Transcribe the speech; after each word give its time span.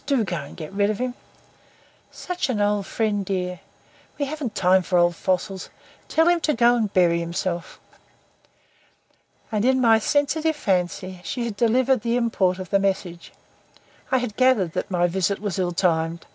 Do 0.07 0.23
go 0.23 0.37
and 0.37 0.57
get 0.57 0.73
rid 0.73 0.89
of 0.89 0.97
him." 0.97 1.13
"Such 2.09 2.49
an 2.49 2.59
old 2.59 2.87
friend, 2.87 3.23
dear." 3.23 3.59
"We 4.17 4.25
haven't 4.25 4.55
time 4.55 4.81
for 4.81 4.97
old 4.97 5.15
fossils. 5.15 5.69
Tell 6.07 6.27
him 6.27 6.39
to 6.39 6.55
go 6.55 6.73
and 6.75 6.91
bury 6.91 7.19
himself." 7.19 7.79
And 9.51 9.63
(in 9.63 9.79
my 9.79 9.99
sensitive 9.99 10.55
fancy) 10.55 11.21
she 11.23 11.45
had 11.45 11.55
delivered 11.55 12.01
the 12.01 12.15
import 12.17 12.57
of 12.57 12.71
the 12.71 12.79
message. 12.79 13.31
I 14.11 14.17
had 14.17 14.35
gathered 14.37 14.73
that 14.73 14.89
my 14.89 15.05
visit 15.05 15.37
was 15.39 15.59
ill 15.59 15.71
timed. 15.71 16.25